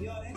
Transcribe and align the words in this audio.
bendiciones. 0.00 0.29